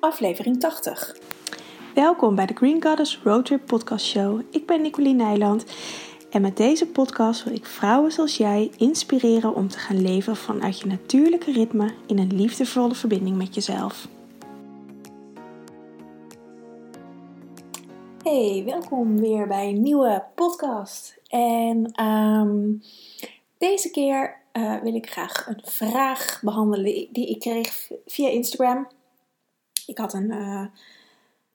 [0.00, 1.16] aflevering 80.
[1.94, 4.40] Welkom bij de Green Goddess Roadtrip Podcast Show.
[4.50, 5.64] Ik ben Nicoline Nijland
[6.30, 10.80] en met deze podcast wil ik vrouwen zoals jij inspireren om te gaan leven vanuit
[10.80, 14.08] je natuurlijke ritme in een liefdevolle verbinding met jezelf.
[18.22, 21.20] Hey, welkom weer bij een nieuwe podcast.
[21.26, 22.72] En ehm,
[23.58, 28.88] deze keer uh, wil ik graag een vraag behandelen die ik kreeg via Instagram.
[29.90, 30.64] Ik had een, uh,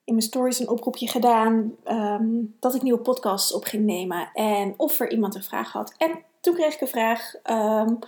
[0.03, 4.73] in mijn stories een oproepje gedaan um, dat ik nieuwe podcasts op ging nemen en
[4.77, 5.93] of er iemand een vraag had.
[5.97, 7.99] En toen kreeg ik een vraag um,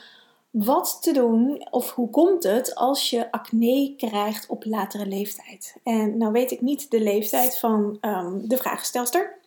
[0.50, 5.76] wat te doen of hoe komt het als je acne krijgt op latere leeftijd.
[5.84, 9.38] En nou weet ik niet de leeftijd van um, de vraagstelster.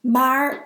[0.00, 0.64] Maar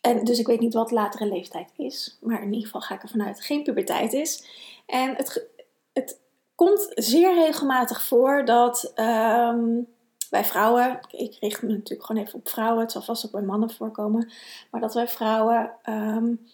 [0.00, 2.18] en dus ik weet niet wat latere leeftijd is.
[2.20, 4.44] Maar in ieder geval ga ik ervan uit dat geen puberteit is.
[4.90, 5.46] En het,
[5.92, 6.20] het
[6.54, 9.86] komt zeer regelmatig voor dat um,
[10.30, 13.42] wij vrouwen, ik richt me natuurlijk gewoon even op vrouwen, het zal vast ook bij
[13.42, 14.32] mannen voorkomen,
[14.70, 16.48] maar dat wij vrouwen um,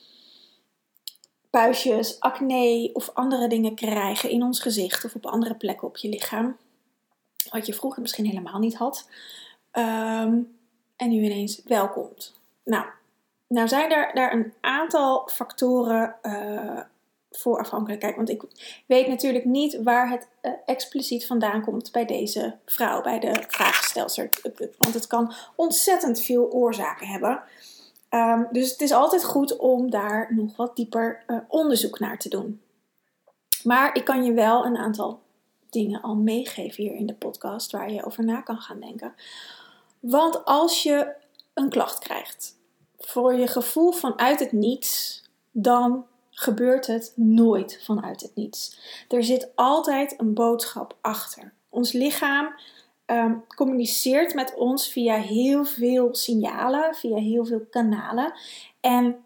[1.50, 6.08] puistjes, acne of andere dingen krijgen in ons gezicht of op andere plekken op je
[6.08, 6.56] lichaam.
[7.50, 9.08] Wat je vroeger misschien helemaal niet had.
[9.72, 10.58] Um,
[10.96, 12.40] en nu ineens wel komt.
[12.64, 12.86] Nou,
[13.46, 16.80] nou zijn er daar een aantal factoren uh,
[17.38, 17.68] voor.
[18.16, 18.42] Want ik
[18.86, 24.28] weet natuurlijk niet waar het uh, expliciet vandaan komt bij deze vrouw, bij de vraagstelster.
[24.78, 27.42] Want het kan ontzettend veel oorzaken hebben.
[28.10, 32.28] Um, dus het is altijd goed om daar nog wat dieper uh, onderzoek naar te
[32.28, 32.60] doen.
[33.62, 35.20] Maar ik kan je wel een aantal
[35.70, 39.14] dingen al meegeven hier in de podcast waar je over na kan gaan denken.
[40.00, 41.12] Want als je
[41.54, 42.56] een klacht krijgt,
[42.98, 46.06] voor je gevoel vanuit het niets, dan
[46.38, 48.78] gebeurt het nooit vanuit het niets.
[49.08, 51.52] Er zit altijd een boodschap achter.
[51.68, 52.54] Ons lichaam
[53.06, 58.32] um, communiceert met ons via heel veel signalen, via heel veel kanalen.
[58.80, 59.24] En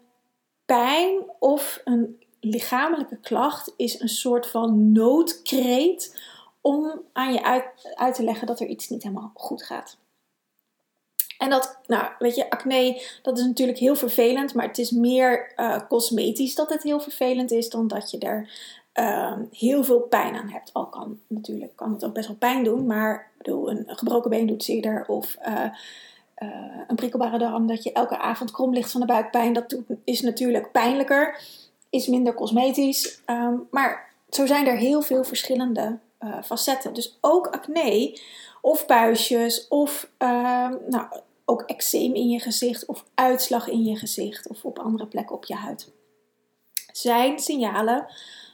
[0.65, 6.21] pijn of een lichamelijke klacht is een soort van noodkreet
[6.61, 7.63] om aan je
[7.95, 9.97] uit te leggen dat er iets niet helemaal goed gaat.
[11.41, 15.53] En dat, nou, weet je, acne, dat is natuurlijk heel vervelend, maar het is meer
[15.57, 18.49] uh, cosmetisch dat het heel vervelend is dan dat je er
[18.99, 20.73] uh, heel veel pijn aan hebt.
[20.73, 24.47] Al kan natuurlijk kan het ook best wel pijn doen, maar bedoel, een, gebroken been
[24.47, 25.65] doet zeer of uh,
[26.87, 30.71] een prikkelbare darm dat je elke avond krom ligt van de buikpijn, dat is natuurlijk
[30.71, 31.39] pijnlijker,
[31.89, 33.21] is minder cosmetisch.
[33.25, 35.97] Um, maar zo zijn er heel veel verschillende
[36.43, 36.93] facetten.
[36.93, 38.19] Dus ook acne
[38.61, 41.05] of puistjes of ehm, nou,
[41.51, 45.45] ook eczeem in je gezicht of uitslag in je gezicht of op andere plekken op
[45.45, 45.91] je huid.
[46.91, 48.07] Zijn signalen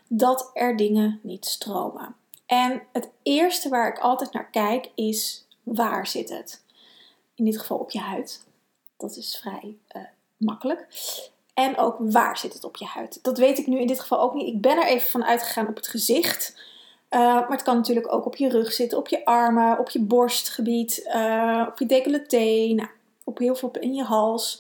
[0.08, 2.16] dat er dingen niet stromen.
[2.46, 6.64] En het eerste waar ik altijd naar kijk is waar zit het?
[7.36, 8.46] In dit geval op je huid.
[8.98, 10.02] Dat is vrij uh,
[10.38, 10.88] makkelijk.
[11.54, 13.20] En ook waar zit het op je huid?
[13.22, 14.48] Dat weet ik nu in dit geval ook niet.
[14.48, 16.62] Ik ben er even van uitgegaan op het gezicht.
[17.10, 20.00] Uh, maar het kan natuurlijk ook op je rug zitten, op je armen, op je
[20.00, 22.90] borstgebied, uh, op je decolleté, nou,
[23.24, 24.60] op heel veel in je hals.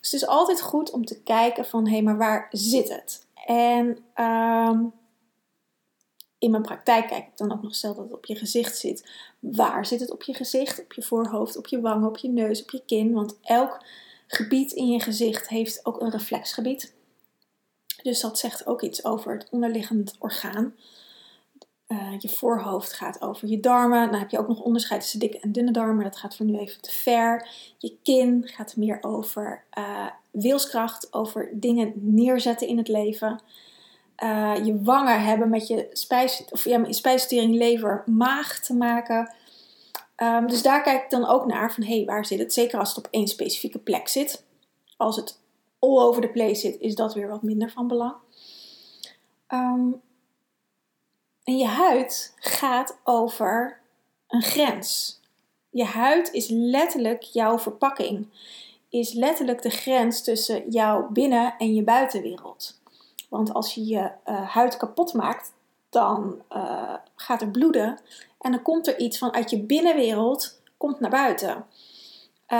[0.00, 3.26] Dus het is altijd goed om te kijken van, hé, hey, maar waar zit het?
[3.46, 4.92] En um,
[6.38, 9.10] in mijn praktijk kijk ik dan ook nog stel dat het op je gezicht zit.
[9.38, 10.80] Waar zit het op je gezicht?
[10.82, 13.12] Op je voorhoofd, op je wangen, op je neus, op je kin.
[13.12, 13.84] Want elk
[14.26, 16.94] gebied in je gezicht heeft ook een reflexgebied.
[18.02, 20.74] Dus dat zegt ook iets over het onderliggend orgaan.
[21.88, 24.10] Uh, je voorhoofd gaat over je darmen.
[24.10, 26.04] Dan heb je ook nog onderscheid tussen dikke en dunne darmen.
[26.04, 27.48] Dat gaat voor nu even te ver.
[27.78, 33.40] Je kin gaat meer over uh, wilskracht, over dingen neerzetten in het leven.
[34.22, 39.34] Uh, je wangen hebben met je spijs, of, ja, spijsvertering, lever, maag te maken.
[40.16, 42.52] Um, dus daar kijk ik dan ook naar van hé, hey, waar zit het?
[42.52, 44.44] Zeker als het op één specifieke plek zit.
[44.96, 45.40] Als het
[45.78, 48.14] all over the place zit, is dat weer wat minder van belang.
[49.48, 50.00] Um,
[51.46, 53.80] en je huid gaat over
[54.28, 55.20] een grens.
[55.70, 58.26] Je huid is letterlijk jouw verpakking.
[58.88, 62.80] Is letterlijk de grens tussen jouw binnen- en je buitenwereld.
[63.28, 65.52] Want als je je uh, huid kapot maakt,
[65.88, 67.98] dan uh, gaat er bloeden.
[68.40, 71.66] En dan komt er iets vanuit je binnenwereld komt naar buiten.
[72.48, 72.58] Uh,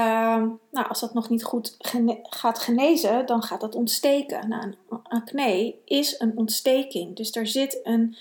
[0.71, 1.77] nou, als dat nog niet goed
[2.23, 4.49] gaat genezen, dan gaat dat ontsteken.
[4.49, 7.17] Nou, een acne is een ontsteking.
[7.17, 8.17] Dus er zit een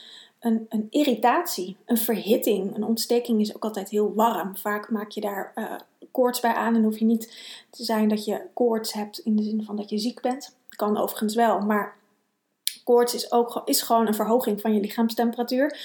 [0.45, 2.75] een, een irritatie, een verhitting.
[2.75, 4.57] Een ontsteking is ook altijd heel warm.
[4.57, 5.75] Vaak maak je daar uh,
[6.11, 7.37] koorts bij aan en hoef je niet
[7.69, 10.55] te zijn dat je koorts hebt in de zin van dat je ziek bent.
[10.69, 11.97] Kan overigens wel, maar
[12.85, 15.79] Koorts is, ook, is gewoon een verhoging van je lichaamstemperatuur.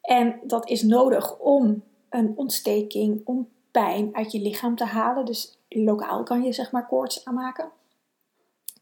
[0.00, 5.24] En dat is nodig om een ontsteking, om pijn uit je lichaam te halen.
[5.24, 7.70] Dus lokaal kan je zeg maar koorts aanmaken.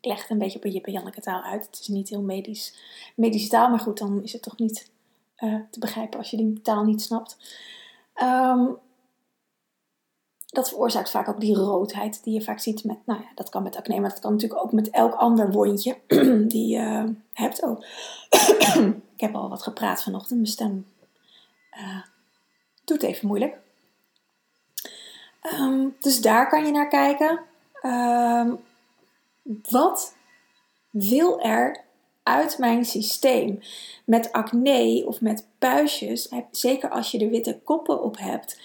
[0.01, 1.67] Ik leg het een beetje op een Jip en Janneke taal uit.
[1.67, 2.75] Het is niet heel medisch,
[3.17, 4.91] medische taal, maar goed, dan is het toch niet
[5.45, 7.37] uh, te begrijpen als je die taal niet snapt.
[8.23, 8.79] Um,
[10.55, 13.63] dat veroorzaakt vaak ook die roodheid die je vaak ziet met, nou ja, dat kan
[13.63, 15.97] met acne, maar dat kan natuurlijk ook met elk ander wondje
[16.53, 17.63] die je hebt.
[17.63, 17.81] Oh.
[19.15, 20.87] ik heb al wat gepraat vanochtend, mijn stem
[21.79, 22.03] uh,
[22.85, 23.57] doet even moeilijk.
[25.61, 27.41] Um, dus daar kan je naar kijken.
[27.83, 28.59] Um,
[29.71, 30.15] wat
[30.91, 31.84] wil er
[32.25, 33.61] uit mijn systeem?
[34.05, 38.61] Met acne of met puistjes, zeker als je er witte koppen op hebt,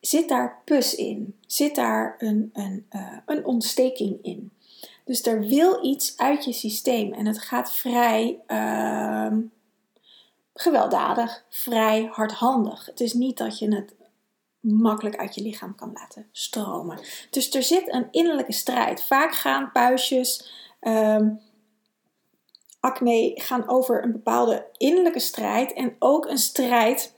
[0.00, 1.36] zit daar pus in?
[1.46, 4.52] Zit daar een, een, uh, een ontsteking in?
[5.04, 9.32] Dus er wil iets uit je systeem en het gaat vrij uh,
[10.54, 12.86] gewelddadig, vrij hardhandig.
[12.86, 13.94] Het is niet dat je het
[14.60, 16.98] makkelijk uit je lichaam kan laten stromen.
[17.30, 19.02] Dus er zit een innerlijke strijd.
[19.02, 21.40] Vaak gaan puistjes, um,
[22.84, 27.14] acne gaan over een bepaalde innerlijke strijd en ook een strijd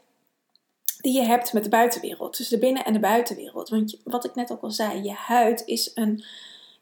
[1.01, 2.37] die je hebt met de buitenwereld.
[2.37, 3.69] Dus de binnen- en de buitenwereld.
[3.69, 6.25] Want wat ik net ook al zei, je huid is een,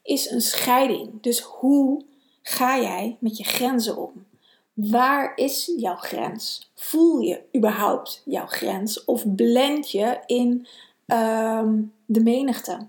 [0.03, 1.23] is een scheiding.
[1.23, 2.05] Dus hoe
[2.43, 4.27] ga jij met je grenzen om?
[4.73, 6.71] Waar is jouw grens?
[6.75, 9.05] Voel je überhaupt jouw grens?
[9.05, 10.67] Of blend je in
[11.07, 12.87] ehm, de menigte?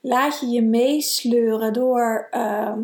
[0.00, 2.80] Laat je je meesleuren door, ehm,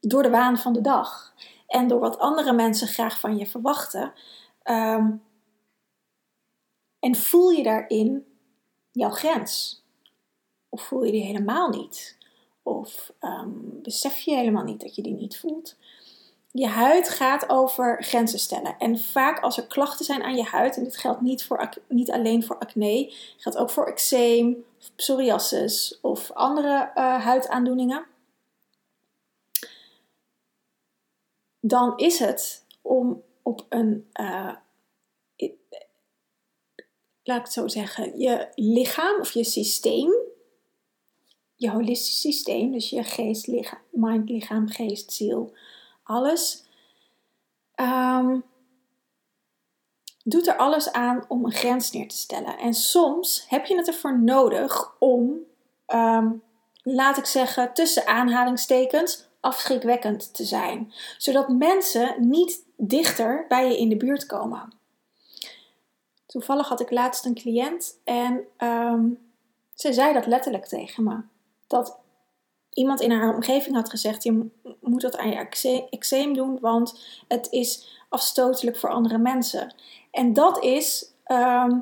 [0.00, 1.30] door de waan van de dag
[1.70, 4.12] en door wat andere mensen graag van je verwachten?
[4.62, 5.10] Ehm,
[6.98, 8.26] en voel je daarin
[8.92, 9.82] jouw grens?
[10.68, 12.18] Of voel je die helemaal niet?
[12.62, 13.12] Of
[13.82, 15.76] besef je helemaal niet dat je die niet voelt?
[16.52, 18.78] Je huid gaat over grenzen stellen.
[18.78, 22.10] En vaak als er klachten zijn aan je huid, en dit geldt niet, voor, niet
[22.10, 24.64] alleen voor acne, geldt ook voor eczeem,
[24.96, 28.04] psoriasis of andere uh, huidaandoeningen.
[31.60, 34.52] Dan is het om op een, uh,
[37.22, 40.12] laat ik het zo zeggen, je lichaam of je systeem,
[41.54, 45.54] je holistisch systeem, dus je geest, lichaam, mind, lichaam, geest, ziel,
[46.02, 46.64] alles.
[47.74, 48.44] Um,
[50.24, 52.58] doet er alles aan om een grens neer te stellen.
[52.58, 55.38] En soms heb je het ervoor nodig om,
[55.86, 56.42] um,
[56.82, 60.92] laat ik zeggen, tussen aanhalingstekens afschrikwekkend te zijn.
[61.18, 64.72] Zodat mensen niet dichter bij je in de buurt komen.
[66.26, 69.18] Toevallig had ik laatst een cliënt en um,
[69.74, 71.16] ze zei dat letterlijk tegen me.
[71.66, 71.98] Dat
[72.72, 74.50] iemand in haar omgeving had gezegd: je
[74.80, 79.74] moet dat aan je eczeem doen, want het is afstotelijk voor andere mensen.
[80.10, 81.78] En dat is ehm,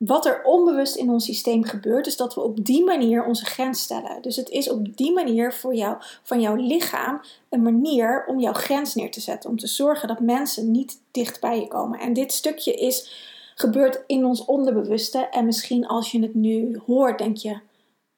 [0.00, 3.82] wat er onbewust in ons systeem gebeurt, is dat we op die manier onze grens
[3.82, 4.22] stellen.
[4.22, 8.52] Dus het is op die manier voor jou, van jouw lichaam een manier om jouw
[8.52, 11.98] grens neer te zetten, om te zorgen dat mensen niet dicht bij je komen.
[11.98, 13.12] En dit stukje is
[13.54, 17.60] gebeurt in ons onderbewuste en misschien als je het nu hoort, denk je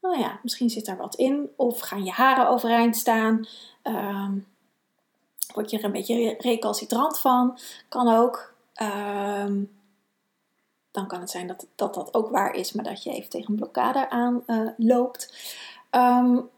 [0.01, 1.51] nou ja, misschien zit daar wat in.
[1.57, 3.47] Of gaan je haren overeind staan.
[3.83, 4.47] Um,
[5.55, 7.59] word je er een beetje recalcitrant van.
[7.89, 8.55] Kan ook.
[8.83, 9.71] Um,
[10.93, 13.51] dan kan het zijn dat, dat dat ook waar is, maar dat je even tegen
[13.51, 15.35] een blokkade aan uh, loopt.
[15.91, 16.51] Um,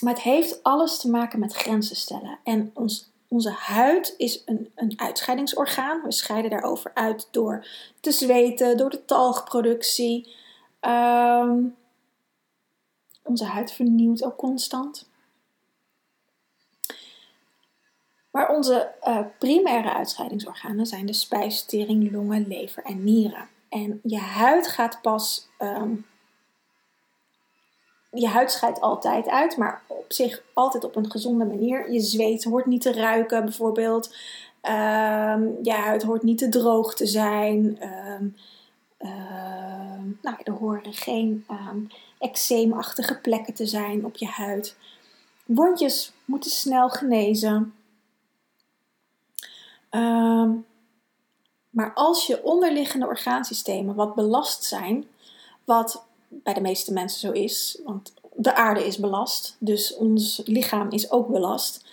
[0.00, 2.38] maar het heeft alles te maken met grenzen stellen.
[2.44, 6.02] En ons, onze huid is een, een uitscheidingsorgaan.
[6.02, 7.66] We scheiden daarover uit door
[8.00, 10.34] te zweten, door de talgproductie.
[10.80, 11.76] Um,
[13.22, 15.08] onze huid vernieuwt ook constant.
[18.36, 23.48] Maar onze uh, primaire uitscheidingsorganen zijn de spijsvertering, longen, lever en nieren.
[23.68, 25.48] En je huid gaat pas.
[25.58, 26.06] Um,
[28.10, 31.92] je huid scheidt altijd uit, maar op zich altijd op een gezonde manier.
[31.92, 34.06] Je zweet hoort niet te ruiken, bijvoorbeeld.
[34.62, 37.78] Um, je huid hoort niet te droog te zijn.
[37.80, 38.26] Ehm,
[40.22, 41.78] nou, er horen geen ehm,
[42.18, 44.76] eczeemachtige plekken te zijn op je huid.
[45.44, 47.74] Wondjes moeten snel genezen.
[49.96, 50.50] Ehm,
[51.70, 55.04] maar als je onderliggende orgaansystemen wat belast zijn,
[55.64, 60.90] wat bij de meeste mensen zo is, want de aarde is belast, dus ons lichaam
[60.90, 61.84] is ook belast,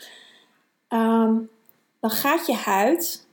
[2.00, 3.28] dan gaat je huid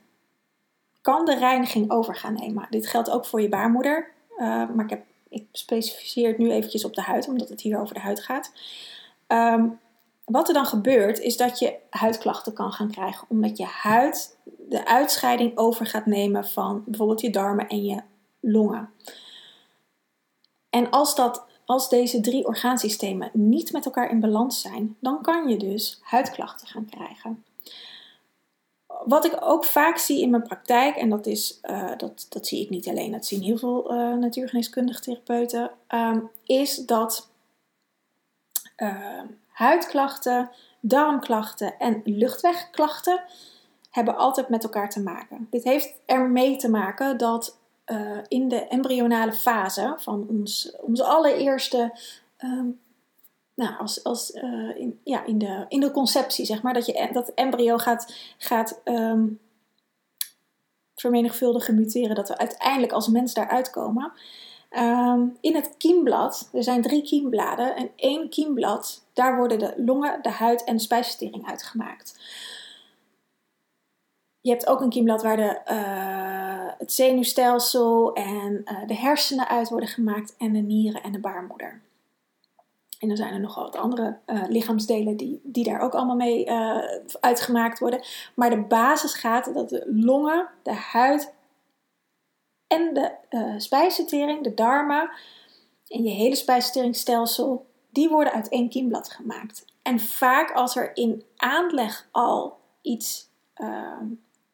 [1.00, 2.66] kan de reiniging over gaan nemen.
[2.70, 4.10] Dit geldt ook voor je baarmoeder.
[4.38, 7.80] Uh, maar ik, heb, ik specificeer het nu eventjes op de huid, omdat het hier
[7.80, 8.52] over de huid gaat.
[9.26, 9.78] Um,
[10.30, 14.36] wat er dan gebeurt, is dat je huidklachten kan gaan krijgen, omdat je huid
[14.68, 18.02] de uitscheiding over gaat nemen van bijvoorbeeld je darmen en je
[18.40, 18.90] longen.
[20.70, 25.48] En als, dat, als deze drie orgaansystemen niet met elkaar in balans zijn, dan kan
[25.48, 27.44] je dus huidklachten gaan krijgen.
[29.04, 32.62] Wat ik ook vaak zie in mijn praktijk, en dat, is, uh, dat, dat zie
[32.62, 37.28] ik niet alleen, dat zien heel veel uh, natuurgeneeskundige therapeuten, um, is dat
[38.76, 39.22] uh,
[39.60, 40.50] huidklachten,
[40.80, 43.22] darmklachten en luchtwegklachten
[43.90, 45.46] hebben altijd met elkaar te maken.
[45.50, 51.92] Dit heeft ermee te maken dat uh, in de embryonale fase van ons, onze allereerste,
[52.38, 52.80] um,
[53.54, 57.08] nou, als, als, uh, in, ja, in, de, in de conceptie, zeg maar, dat, je,
[57.12, 59.40] dat embryo gaat, gaat um,
[60.94, 64.12] vermenigvuldigen, muteren, dat we uiteindelijk als mens daaruit komen.
[64.78, 70.22] Um, in het kiemblad, er zijn drie kiembladen en één kiemblad, daar worden de longen,
[70.22, 72.18] de huid en de spijsvertering uitgemaakt.
[74.40, 79.68] Je hebt ook een kiemblad waar de, uh, het zenuwstelsel en uh, de hersenen uit
[79.68, 81.80] worden gemaakt en de nieren en de baarmoeder.
[82.98, 86.50] En dan zijn er nog wat andere uh, lichaamsdelen die, die daar ook allemaal mee
[87.20, 88.02] uitgemaakt worden.
[88.34, 91.34] Maar de basis gaat dat de longen, de huid
[92.70, 93.10] en de
[93.56, 95.10] spijsvertering, de darmen
[95.88, 99.64] en je hele spijsverteringsstelsel, die worden uit één kiemblad gemaakt.
[99.82, 103.28] En vaak als er in aanleg al iets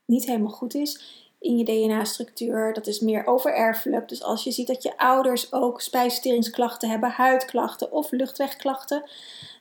[0.05, 2.73] niet helemaal goed is in je DNA-structuur.
[2.73, 4.09] Dat is meer overerfelijk.
[4.09, 9.11] Dus als je ziet dat je ouders ook spijsverteringsklachten hebben, huidklachten of luchtwegklachten,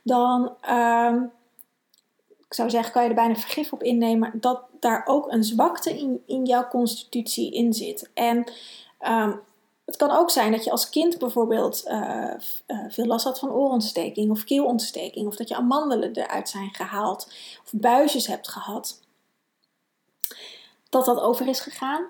[0.04, 1.45] dan ik
[2.56, 6.24] zou zeggen, kan je er bijna vergif op innemen dat daar ook een zwakte in,
[6.26, 8.10] in jouw constitutie in zit.
[8.14, 8.52] En
[9.08, 9.42] um,
[9.86, 12.34] het kan ook zijn dat je als kind bijvoorbeeld uh,
[12.68, 17.28] uh, veel last had van oorontsteking of keelontsteking, of dat je amandelen eruit zijn gehaald
[17.64, 19.04] of buisjes hebt gehad
[20.90, 22.06] dat dat over is gegaan.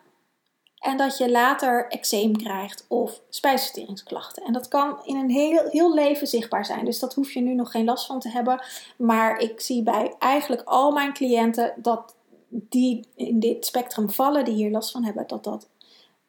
[0.86, 4.44] En dat je later eczeem krijgt of spijsverteringsklachten.
[4.44, 6.86] En dat kan in een heel, heel leven zichtbaar zijn.
[6.86, 8.63] Dus dat hoef je nu nog geen last van te hebben.
[8.98, 12.15] Maar ik zie bij eigenlijk al mijn cliënten dat
[12.48, 15.70] die in dit spectrum vallen, die hier last van hebben, dat dat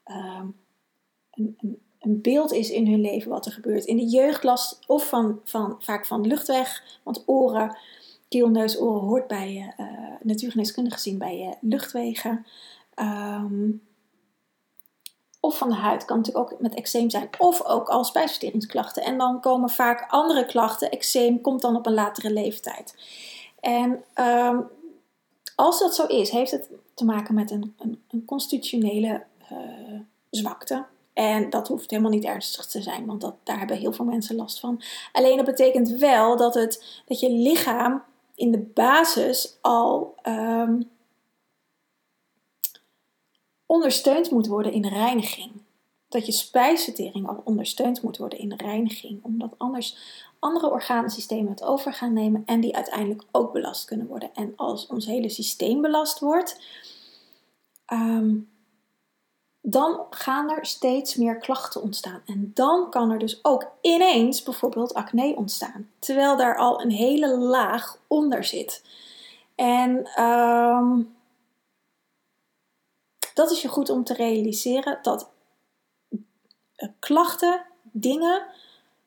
[0.06, 0.56] um,
[1.30, 1.56] een,
[2.00, 3.84] een, beeld is in hun leven wat er gebeurt.
[3.84, 7.76] In de jeugdlast of van, van, vaak van luchtweg, want oren
[8.28, 9.72] keel, neus, oren hoort bij je,
[10.26, 12.46] uh, gezien bij je luchtwegen.
[12.96, 13.85] Um,
[15.46, 17.28] of van de huid kan natuurlijk ook met eczeem zijn.
[17.38, 19.02] Of ook al spijsverteringsklachten.
[19.02, 20.90] En dan komen vaak andere klachten.
[20.90, 22.94] Eczeem komt dan op een latere leeftijd.
[23.60, 24.68] En um,
[25.54, 27.74] als dat zo is, heeft het te maken met een,
[28.10, 29.22] een, constitutionele
[29.52, 29.58] uh,
[30.30, 30.84] zwakte.
[31.12, 34.36] En dat hoeft helemaal niet ernstig te zijn, want dat, daar hebben heel veel mensen
[34.36, 34.82] last van.
[35.12, 38.02] Alleen dat betekent wel dat, het, dat je lichaam
[38.34, 40.90] in de basis al um,
[43.66, 45.52] ondersteund moet worden in reiniging.
[46.08, 49.96] Dat je spijsvertering al ondersteund moet worden in reiniging, omdat anders
[50.38, 54.30] andere orgaansystemen het over gaan nemen en die uiteindelijk ook belast kunnen worden.
[54.34, 56.60] En als ons hele systeem belast wordt,
[57.92, 58.48] um,
[59.60, 62.22] dan gaan er steeds meer klachten ontstaan.
[62.26, 65.90] En dan kan er dus ook ineens bijvoorbeeld acne ontstaan.
[65.98, 68.84] Terwijl daar al een hele laag onder zit.
[69.54, 71.15] En um,
[73.36, 75.28] dat is je goed om te realiseren dat
[76.98, 78.42] klachten, dingen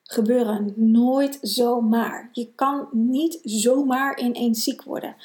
[0.02, 2.30] gebeuren nooit zomaar.
[2.32, 5.16] Je kan niet zomaar ineens ziek worden.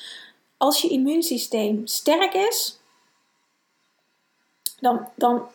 [0.57, 2.79] Als je immuunsysteem sterk is,
[4.79, 5.47] dan, dan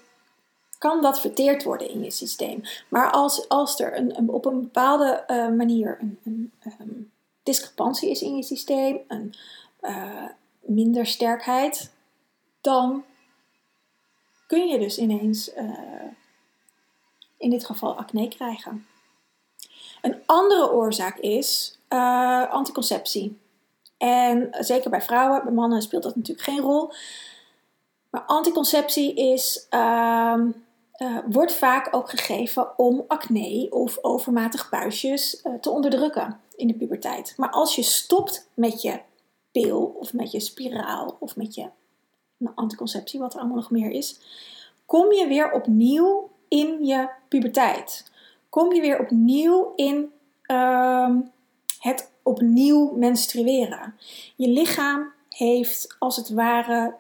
[0.79, 2.63] kan dat verteerd worden in je systeem.
[2.89, 7.11] Maar als, als er een, op een bepaalde uh, manier een, een um,
[7.43, 9.35] discrepantie is in je systeem, een
[9.83, 10.25] uh,
[10.61, 11.91] minder sterkheid,
[12.61, 13.05] dan
[14.51, 15.71] kun je dus ineens uh,
[17.37, 18.87] in dit geval acne krijgen.
[20.03, 21.79] Een andere oorzaak is
[22.51, 23.39] anticonceptie.
[23.99, 26.93] En zeker bij vrouwen, bij mannen speelt dat natuurlijk geen rol.
[28.11, 30.35] Maar anticonceptie is, uh,
[30.97, 36.75] uh, wordt vaak ook gegeven om acne of overmatig buisjes uh, te onderdrukken in de
[36.75, 37.35] puberteit.
[37.37, 39.01] Maar als je stopt met je
[39.53, 41.69] pil of met je spiraal of met je
[42.55, 44.21] anticonceptie, wat er allemaal nog meer is,
[44.87, 48.11] kom je weer opnieuw in je puberteit.
[48.49, 50.13] Kom je weer opnieuw in
[50.47, 51.11] uh,
[51.79, 53.95] het opnieuw menstrueren.
[54.37, 56.95] Je lichaam heeft als het ware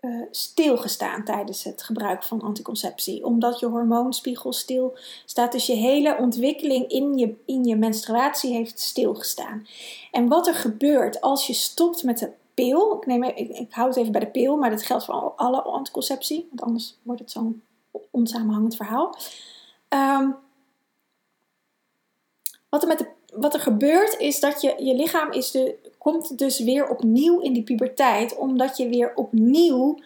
[0.00, 3.24] uh, stilgestaan tijdens het gebruik van anticonceptie.
[3.24, 5.52] Omdat je hormoonspiegel stil staat.
[5.52, 9.66] Dus je hele ontwikkeling in je, in je menstruatie heeft stilgestaan.
[10.10, 12.30] En wat er gebeurt als je stopt met de
[12.62, 12.96] pil.
[12.96, 13.22] Ik, neem,
[13.70, 16.46] hou het even bij de pil, maar dat geldt voor alle anticonceptie.
[16.48, 17.62] Want anders wordt het zo'n
[18.10, 19.16] onsamenhangend verhaal.
[19.88, 20.36] Um,
[22.68, 26.38] wat er, met de, wat er gebeurt is dat je, je lichaam is de, komt
[26.38, 29.98] dus weer opnieuw in die puberteit, omdat je weer opnieuw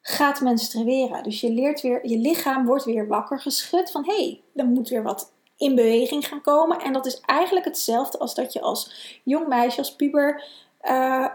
[0.00, 1.22] gaat menstrueren.
[1.22, 4.88] Dus je leert weer, je lichaam wordt weer wakker geschud van hé, hey, er moet
[4.88, 6.80] weer wat in beweging gaan komen.
[6.80, 10.44] En dat is eigenlijk hetzelfde als dat je als jong meisje, als puber,
[10.82, 11.26] uh,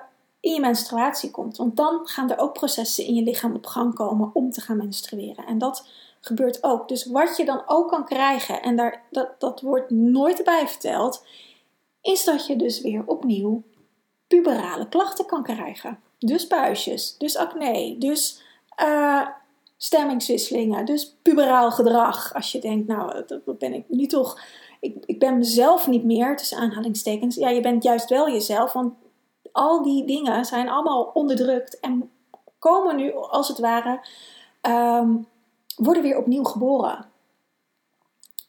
[0.43, 1.57] in je menstruatie komt.
[1.57, 4.77] Want dan gaan er ook processen in je lichaam op gang komen om te gaan
[4.77, 5.45] menstrueren.
[5.45, 5.87] En dat
[6.21, 6.87] gebeurt ook.
[6.87, 11.25] Dus wat je dan ook kan krijgen, en daar, dat, dat wordt nooit bij verteld,
[12.01, 13.63] is dat je dus weer opnieuw
[14.27, 15.99] puberale klachten kan krijgen.
[16.19, 18.41] Dus buisjes, dus acne, dus
[18.83, 19.27] uh,
[19.77, 22.33] stemmingswisselingen, dus puberaal gedrag.
[22.33, 24.39] Als je denkt, nou, dat ben ik nu toch.
[24.79, 27.35] Ik, ik ben mezelf niet meer, tussen aanhalingstekens.
[27.35, 28.93] Ja, je bent juist wel jezelf, want
[29.53, 32.11] al die dingen zijn allemaal onderdrukt en
[32.59, 33.99] komen nu als het ware,
[34.61, 35.27] um,
[35.75, 37.05] worden weer opnieuw geboren.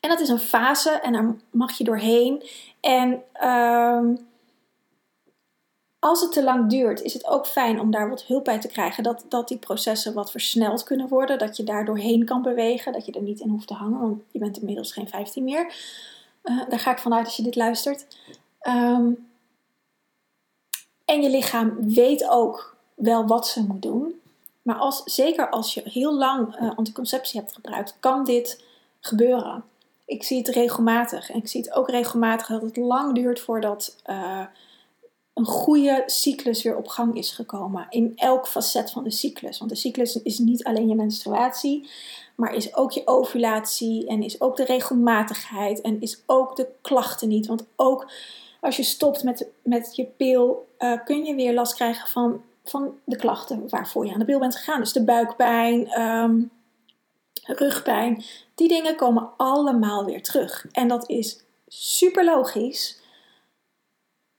[0.01, 2.43] En dat is een fase en daar mag je doorheen.
[2.81, 4.29] En um,
[5.99, 8.69] als het te lang duurt, is het ook fijn om daar wat hulp bij te
[8.69, 9.03] krijgen.
[9.03, 11.39] Dat, dat die processen wat versneld kunnen worden.
[11.39, 12.93] Dat je daar doorheen kan bewegen.
[12.93, 15.75] Dat je er niet in hoeft te hangen, want je bent inmiddels geen 15 meer.
[16.45, 18.07] Uh, daar ga ik vanuit als je dit luistert.
[18.63, 19.29] Um,
[21.05, 24.21] en je lichaam weet ook wel wat ze moet doen.
[24.63, 28.65] Maar als, zeker als je heel lang uh, anticonceptie hebt gebruikt, kan dit
[29.01, 29.65] gebeuren.
[30.05, 31.31] Ik zie het regelmatig.
[31.31, 34.41] En ik zie het ook regelmatig dat het lang duurt voordat uh,
[35.35, 37.87] een goede cyclus weer op gang is gekomen.
[37.91, 39.59] In elk facet van de cyclus.
[39.59, 41.89] Want de cyclus is niet alleen je menstruatie,
[42.35, 47.29] maar is ook je ovulatie en is ook de regelmatigheid en is ook de klachten
[47.29, 47.47] niet.
[47.47, 48.11] Want ook
[48.64, 52.99] als je stopt met, met je pil, uh, kun je weer last krijgen van, van
[53.04, 54.80] de klachten waarvoor je aan de pil bent gegaan.
[54.80, 56.50] Dus de buikpijn, um,
[57.42, 58.24] rugpijn.
[58.55, 60.66] Die dingen komen allemaal weer terug.
[60.72, 63.00] En dat is super logisch,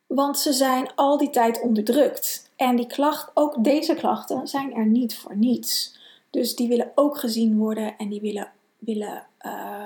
[0.07, 2.51] want ze zijn al die tijd onderdrukt.
[2.55, 5.97] En die klacht, ook deze klachten, zijn er niet voor niets.
[6.29, 9.25] Dus die willen ook gezien worden en die willen, willen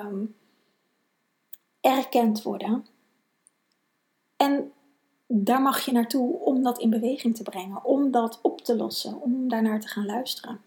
[0.05, 0.35] um,
[1.81, 2.85] erkend worden.
[4.39, 4.71] En
[5.27, 9.21] daar mag je naartoe om dat in beweging te brengen, om dat op te lossen,
[9.21, 10.61] om daarnaar te gaan luisteren.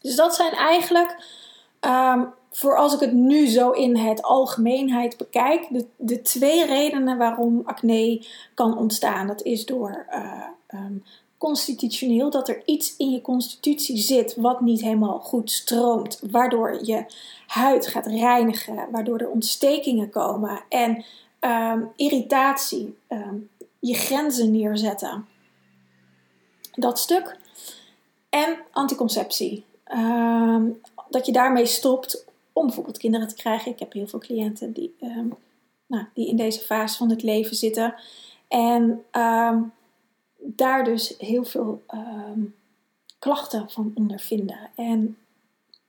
[0.00, 1.24] Dus dat zijn eigenlijk,
[1.80, 7.18] um, voor als ik het nu zo in het algemeenheid bekijk, de, de twee redenen
[7.18, 9.26] waarom acne kan ontstaan.
[9.26, 11.04] Dat is door uh, um,
[11.38, 17.04] constitutioneel, dat er iets in je constitutie zit wat niet helemaal goed stroomt, waardoor je
[17.46, 21.04] huid gaat reinigen, waardoor er ontstekingen komen en
[21.44, 25.26] um, irritatie, um, je grenzen neerzetten.
[26.72, 27.36] Dat stuk.
[28.28, 29.64] En anticonceptie.
[29.94, 33.72] Um, dat je daarmee stopt om bijvoorbeeld kinderen te krijgen.
[33.72, 34.96] Ik heb heel veel cliënten die,
[35.86, 37.94] nou, die in deze fase van het leven zitten.
[38.48, 39.04] En
[40.38, 41.82] daar dus heel veel
[43.18, 44.70] klachten van ondervinden.
[44.76, 45.16] En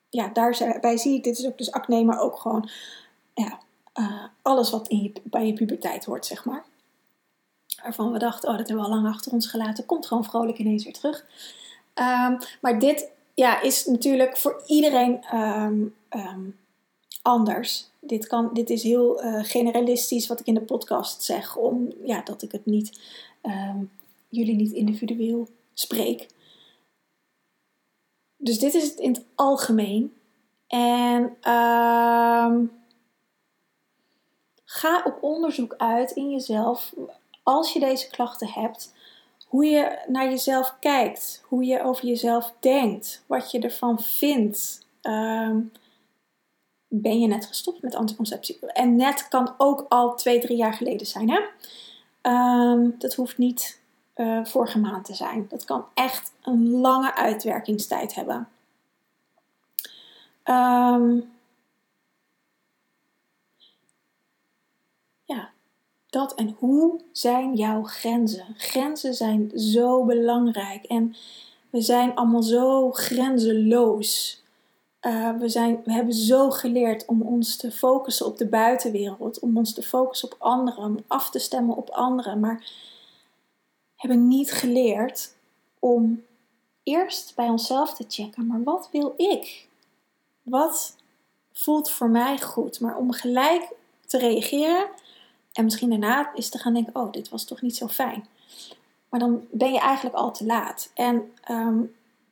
[0.09, 2.69] ja, daarbij zie ik, dit is ook dus acne, maar ook gewoon
[3.33, 3.59] ja,
[3.99, 6.65] uh, alles wat in bij je puberteit hoort, zeg maar.
[7.83, 9.85] Waarvan we dachten, oh, dat hebben we al lang achter ons gelaten.
[9.85, 11.25] Komt gewoon vrolijk ineens weer terug.
[11.95, 16.59] Um, maar dit ja, is natuurlijk voor iedereen um, um,
[17.21, 17.89] anders.
[17.99, 21.55] Dit, kan, dit is heel uh, generalistisch wat ik in de podcast zeg.
[21.55, 22.99] Om, ja, dat ik het niet,
[24.29, 26.27] jullie niet individueel spreek.
[28.37, 30.13] Dus dit is het in het algemeen.
[30.67, 31.37] En...
[34.73, 36.93] Ga op onderzoek uit in jezelf
[37.43, 38.93] als je deze klachten hebt.
[39.47, 44.85] Hoe je naar jezelf kijkt, hoe je over jezelf denkt, wat je ervan vindt.
[45.01, 45.59] Ehm,
[46.87, 48.59] ben je net gestopt met anticonceptie?
[48.59, 51.29] En net kan ook al twee, drie jaar geleden zijn.
[51.29, 51.39] Hè?
[52.21, 53.79] Ehm, dat hoeft niet
[54.15, 55.45] uh, vorige maand te zijn.
[55.49, 58.47] Dat kan echt een lange uitwerkingstijd hebben.
[60.45, 61.32] Um,
[66.13, 68.45] dat en hoe zijn jouw grenzen?
[68.57, 71.15] Grenzen zijn zo belangrijk en
[71.69, 74.41] we zijn allemaal zo grenzeloos.
[75.01, 79.57] Uh, we, zijn, we hebben zo geleerd om ons te focussen op de buitenwereld, om
[79.57, 82.71] ons te focussen op anderen, om af te stemmen op anderen, maar
[83.95, 85.35] hebben niet geleerd
[85.79, 86.23] om
[86.83, 89.67] eerst bij onszelf te checken, maar wat wil ik?
[90.41, 90.95] Wat
[91.53, 92.79] voelt voor mij goed?
[92.79, 93.73] Maar om gelijk
[94.05, 94.89] te reageren
[95.53, 98.25] en misschien daarna is te gaan denken, oh, dit was toch niet zo fijn.
[99.09, 100.91] Maar dan ben je eigenlijk al te laat.
[100.93, 101.79] En ehm,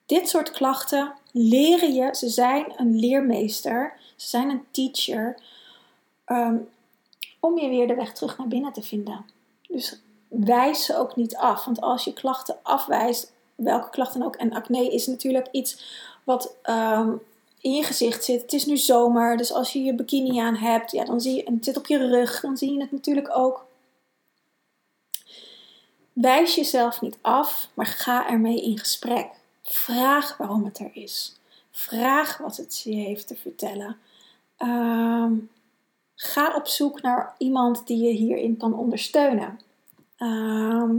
[0.06, 5.38] dit soort klachten leren je, ze zijn een leermeester, ze zijn een teacher,
[6.26, 6.56] ehm,
[7.40, 9.26] om je weer de weg terug naar binnen te vinden.
[9.68, 11.66] Dus wijs ze ook niet af.
[11.66, 15.84] Want als je klachten afwijst, welke klachten ook, en acne is natuurlijk iets
[16.24, 17.12] wat ehm,
[17.62, 18.42] in je gezicht zit.
[18.42, 21.44] Het is nu zomer, dus als je je bikini aan hebt, ja, dan zie je,
[21.44, 23.66] en het zit op je rug, dan zie je het natuurlijk ook.
[26.14, 29.28] Wijs jezelf niet af, maar ga ermee in gesprek.
[29.64, 31.40] Vraag waarom het er is.
[31.72, 33.98] Vraag wat het je heeft te vertellen.
[34.58, 35.34] Ehm,
[36.16, 39.60] ga op zoek naar iemand die je hierin kan ondersteunen.
[40.18, 40.96] Ehm,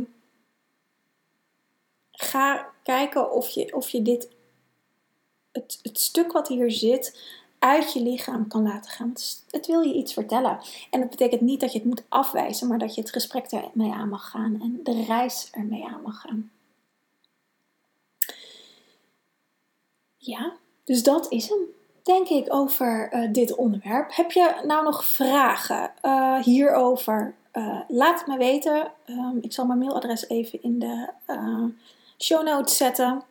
[2.12, 4.28] ga kijken of je, of je dit,
[5.52, 7.20] het, stuk wat hier zit,
[7.58, 9.12] uit je lichaam kan laten gaan.
[9.50, 10.58] Het wil je iets vertellen.
[10.90, 13.92] En dat betekent niet dat je het moet afwijzen, maar dat je het gesprek ermee
[13.92, 16.50] aan mag gaan en de reis ermee aan mag gaan.
[20.16, 20.52] Ja,
[20.84, 21.58] dus dat is hem,
[22.02, 24.14] denk ik, over uh, dit onderwerp.
[24.14, 27.34] Heb je nou nog vragen uh, hierover?
[27.52, 28.90] Uh, laat het me weten.
[29.06, 31.08] Um, ik zal mijn mailadres even in de
[32.18, 33.22] show notes zetten.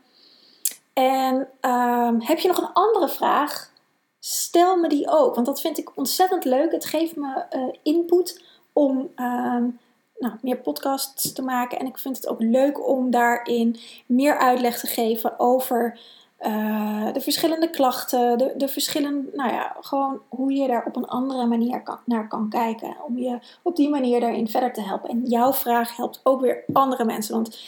[0.94, 3.72] En um, heb je nog een andere vraag?
[4.20, 6.72] Stel me die ook, want dat vind ik ontzettend leuk.
[6.72, 7.46] Het geeft me
[7.84, 9.80] input om um,
[10.22, 11.80] nou, meer podcasts te maken.
[11.80, 16.00] En ik vind het ook leuk om daarin meer uitleg te geven over
[16.40, 21.08] uh, de verschillende klachten, de, de verschillende, nou ja, gewoon hoe je daar op een
[21.08, 22.96] andere manier naar kan kijken.
[23.08, 25.10] Om je op die manier daarin verder te helpen.
[25.10, 27.60] En jouw vraag helpt ook weer andere mensen, want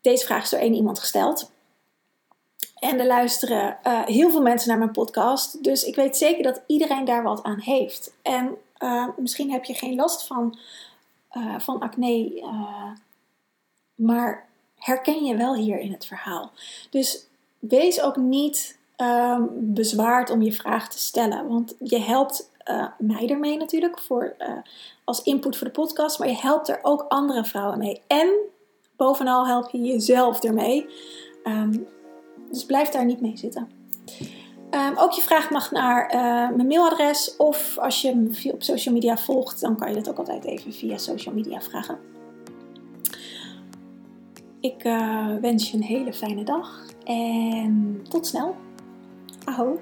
[0.00, 1.50] deze vraag is door één iemand gesteld.
[2.80, 5.64] En er luisteren uh, heel veel mensen naar mijn podcast.
[5.64, 8.14] Dus ik weet zeker dat iedereen daar wat aan heeft.
[8.22, 10.58] En uh, misschien heb je geen last van,
[11.58, 12.44] van acne,
[13.94, 16.50] maar herken je wel hier in het verhaal.
[16.90, 17.26] Dus
[17.58, 21.48] wees ook niet um, bezwaard om je vraag te stellen.
[21.48, 22.50] Want je helpt
[22.98, 24.36] mij ermee natuurlijk voor,
[25.04, 26.18] als input voor de podcast.
[26.18, 28.02] Maar je helpt er ook andere vrouwen mee.
[28.06, 28.28] En
[28.96, 30.86] bovenal help je jezelf ermee.
[31.44, 31.88] Um,
[32.50, 33.68] dus blijf daar niet mee zitten.
[34.70, 37.36] Um, ook je vraag mag naar uh, mijn mailadres.
[37.36, 40.72] Of als je me op social media volgt, dan kan je dat ook altijd even
[40.72, 41.98] via social media vragen.
[44.60, 44.82] Ik
[45.40, 48.56] wens je een hele fijne dag en tot snel.
[49.44, 49.78] Aho.